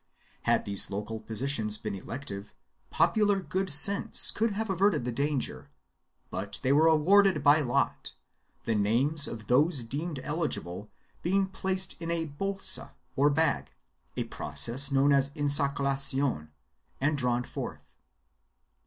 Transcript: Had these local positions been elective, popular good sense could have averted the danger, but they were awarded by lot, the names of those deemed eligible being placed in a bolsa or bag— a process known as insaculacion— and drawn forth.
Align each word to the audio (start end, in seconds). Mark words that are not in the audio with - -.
Had 0.45 0.65
these 0.65 0.89
local 0.89 1.19
positions 1.19 1.77
been 1.77 1.93
elective, 1.93 2.55
popular 2.89 3.39
good 3.39 3.71
sense 3.71 4.31
could 4.31 4.49
have 4.53 4.67
averted 4.67 5.05
the 5.05 5.11
danger, 5.11 5.69
but 6.31 6.59
they 6.63 6.73
were 6.73 6.87
awarded 6.87 7.43
by 7.43 7.61
lot, 7.61 8.15
the 8.63 8.73
names 8.73 9.27
of 9.27 9.45
those 9.45 9.83
deemed 9.83 10.19
eligible 10.23 10.89
being 11.21 11.45
placed 11.45 12.01
in 12.01 12.09
a 12.09 12.25
bolsa 12.25 12.93
or 13.15 13.29
bag— 13.29 13.69
a 14.17 14.23
process 14.23 14.91
known 14.91 15.11
as 15.13 15.29
insaculacion— 15.35 16.49
and 16.99 17.15
drawn 17.15 17.43
forth. 17.43 17.95